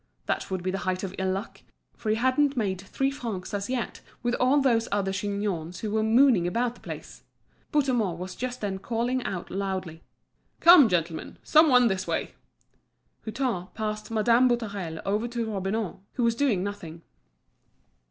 [0.25, 1.61] That would be the height of ill luck,
[1.95, 6.01] for he hadn't made three francs as yet with all those other chignons who were
[6.01, 7.21] mooning about the place!
[7.71, 10.01] Bouthemont was just then calling out loudly:
[10.59, 12.33] "Come, gentlemen, some one this way!"
[13.25, 17.03] Hutin passed Madame Boutarel over to Robineau, who was doing nothing.